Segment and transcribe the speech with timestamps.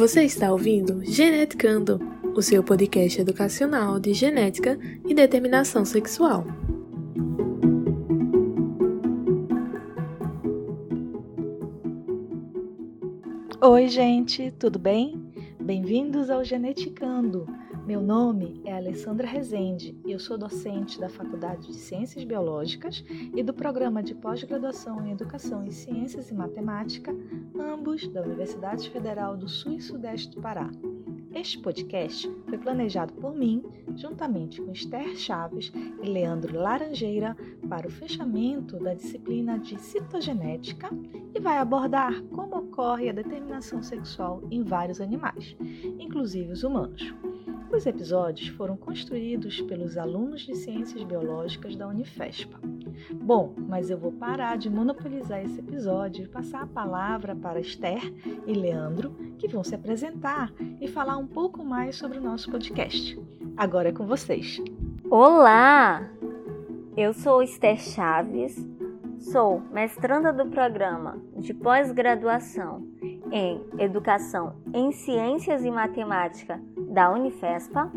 [0.00, 2.00] Você está ouvindo Geneticando,
[2.34, 6.46] o seu podcast educacional de genética e determinação sexual.
[13.60, 15.22] Oi, gente, tudo bem?
[15.60, 17.46] Bem-vindos ao Geneticando.
[17.90, 23.42] Meu nome é Alessandra Rezende e eu sou docente da Faculdade de Ciências Biológicas e
[23.42, 27.12] do Programa de Pós-Graduação em Educação em Ciências e Matemática,
[27.58, 30.70] ambos da Universidade Federal do Sul e Sudeste do Pará.
[31.34, 33.60] Este podcast foi planejado por mim,
[33.96, 37.36] juntamente com Esther Chaves e Leandro Laranjeira,
[37.68, 40.90] para o fechamento da disciplina de citogenética
[41.34, 45.56] e vai abordar como ocorre a determinação sexual em vários animais,
[45.98, 47.12] inclusive os humanos.
[47.72, 52.58] Os episódios foram construídos pelos alunos de Ciências Biológicas da Unifespa.
[53.12, 58.12] Bom, mas eu vou parar de monopolizar esse episódio e passar a palavra para Esther
[58.44, 63.16] e Leandro, que vão se apresentar e falar um pouco mais sobre o nosso podcast.
[63.56, 64.60] Agora é com vocês.
[65.08, 66.10] Olá!
[66.96, 68.66] Eu sou Esther Chaves,
[69.16, 72.84] sou mestranda do programa de pós-graduação
[73.30, 76.60] em Educação em Ciências e Matemática
[76.90, 77.90] da Unifespa.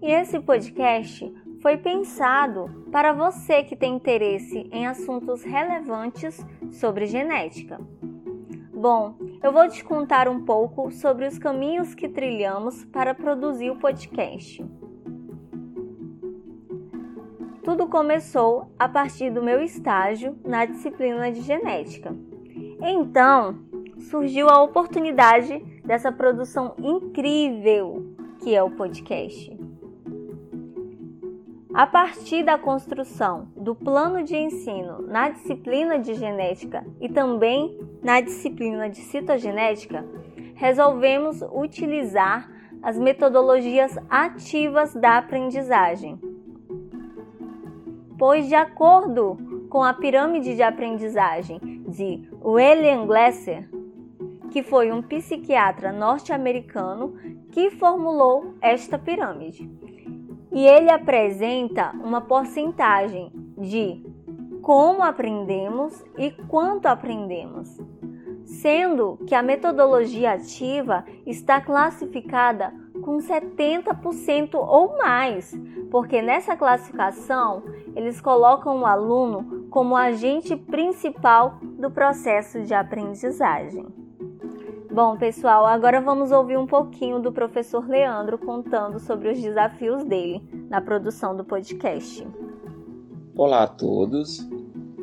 [0.00, 7.80] E esse podcast foi pensado para você que tem interesse em assuntos relevantes sobre genética.
[8.72, 13.76] Bom, eu vou te contar um pouco sobre os caminhos que trilhamos para produzir o
[13.76, 14.64] podcast.
[17.64, 22.16] Tudo começou a partir do meu estágio na disciplina de genética.
[22.80, 23.58] Então,
[23.98, 29.58] surgiu a oportunidade dessa produção incrível que é o podcast.
[31.72, 38.20] A partir da construção do plano de ensino na disciplina de genética e também na
[38.20, 40.04] disciplina de citogenética,
[40.54, 42.50] resolvemos utilizar
[42.82, 46.20] as metodologias ativas da aprendizagem.
[48.18, 49.38] Pois, de acordo
[49.70, 53.77] com a pirâmide de aprendizagem de William Glasser,
[54.50, 57.14] que foi um psiquiatra norte-americano
[57.50, 59.70] que formulou esta pirâmide.
[60.50, 64.02] E ele apresenta uma porcentagem de
[64.62, 67.80] como aprendemos e quanto aprendemos,
[68.44, 72.72] sendo que a metodologia ativa está classificada
[73.02, 75.58] com 70% ou mais,
[75.90, 77.62] porque nessa classificação
[77.94, 83.97] eles colocam o aluno como agente principal do processo de aprendizagem.
[84.90, 90.42] Bom, pessoal, agora vamos ouvir um pouquinho do professor Leandro contando sobre os desafios dele
[90.70, 92.26] na produção do podcast.
[93.36, 94.48] Olá a todos,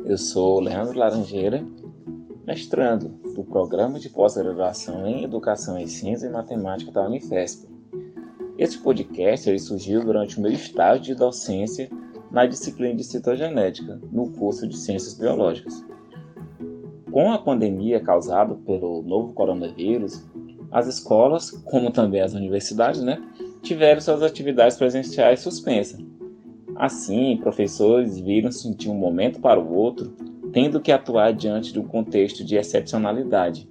[0.04, 1.64] eu sou Leandro Laranjeira,
[2.44, 7.68] mestrando do Programa de Pós-Graduação em Educação em Ciência e Matemática da Unifesp.
[8.58, 11.88] Este podcast ele surgiu durante o meu estágio de docência
[12.30, 15.84] na disciplina de citogenética, no curso de Ciências Biológicas.
[17.16, 20.22] Com a pandemia causada pelo novo coronavírus,
[20.70, 23.18] as escolas, como também as universidades, né,
[23.62, 25.98] tiveram suas atividades presenciais suspensas.
[26.74, 30.14] Assim, professores viram-se de um momento para o outro,
[30.52, 33.66] tendo que atuar diante de um contexto de excepcionalidade.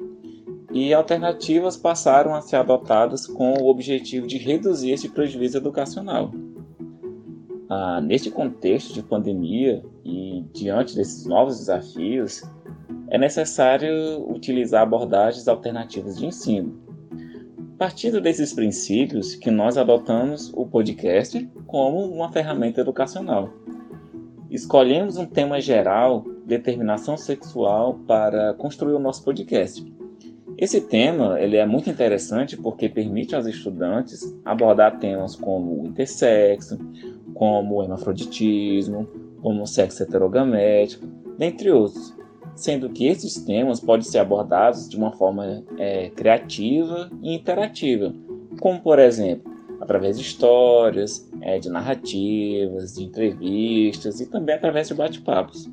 [0.73, 6.31] E alternativas passaram a ser adotadas com o objetivo de reduzir esse prejuízo educacional.
[7.69, 12.41] Ah, neste contexto de pandemia e diante desses novos desafios,
[13.09, 16.83] é necessário utilizar abordagens alternativas de ensino.
[17.77, 23.49] Partindo desses princípios que nós adotamos o podcast como uma ferramenta educacional.
[24.49, 29.85] Escolhemos um tema geral, determinação sexual, para construir o nosso podcast.
[30.57, 36.79] Esse tema ele é muito interessante porque permite aos estudantes abordar temas como intersexo,
[37.33, 39.05] como hermafroditismo,
[39.41, 41.05] como sexo heterogamético,
[41.37, 42.15] dentre outros,
[42.55, 48.13] sendo que esses temas podem ser abordados de uma forma é, criativa e interativa,
[48.59, 54.93] como por exemplo através de histórias, é, de narrativas, de entrevistas e também através de
[54.93, 55.69] bate-papos.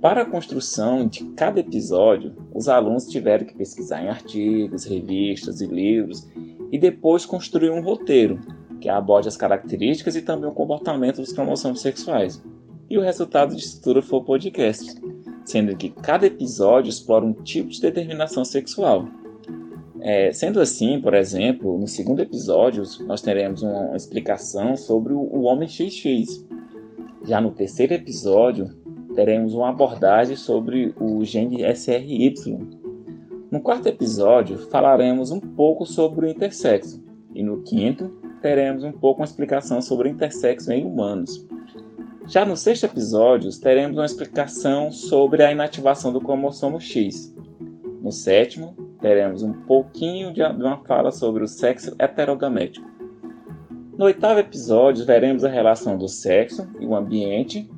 [0.00, 5.66] Para a construção de cada episódio, os alunos tiveram que pesquisar em artigos, revistas e
[5.66, 6.28] livros
[6.70, 8.38] e depois construir um roteiro
[8.80, 12.42] que aborde as características e também o comportamento dos cromossomos sexuais.
[12.88, 15.00] E o resultado disso tudo foi o podcast,
[15.46, 19.08] sendo que cada episódio explora um tipo de determinação sexual.
[20.00, 25.68] É, sendo assim, por exemplo, no segundo episódio nós teremos uma explicação sobre o, homem
[25.68, 26.44] XX.
[27.24, 28.68] Já no terceiro episódio
[29.14, 32.34] teremos uma abordagem sobre o gene SRY.
[33.50, 37.02] No quarto episódio, falaremos um pouco sobre o intersexo,
[37.34, 38.10] e no quinto,
[38.42, 41.46] teremos um pouco uma explicação sobre o intersexo em humanos.
[42.28, 47.32] Já no sexto episódio, teremos uma explicação sobre a inativação do cromossomo X.
[48.02, 52.84] No sétimo, teremos um pouquinho de uma fala sobre o sexo heterogamético.
[53.96, 57.70] No oitavo episódio, veremos a relação do sexo e o ambiente.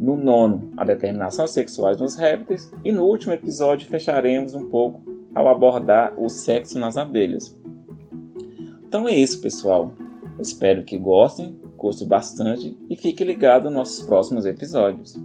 [0.00, 2.72] No nono, a determinação sexuais nos répteis.
[2.84, 5.00] E no último episódio, fecharemos um pouco
[5.32, 7.56] ao abordar o sexo nas abelhas.
[8.84, 9.92] Então é isso, pessoal.
[10.40, 15.16] espero que gostem curte bastante e fique ligado nos nossos próximos episódios.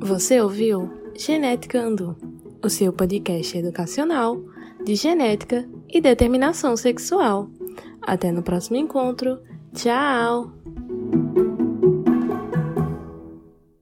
[0.00, 2.16] Você ouviu Genética Andu,
[2.64, 4.42] o seu podcast educacional
[4.84, 7.48] de genética e determinação sexual.
[8.02, 9.38] Até no próximo encontro.
[9.72, 10.50] Tchau!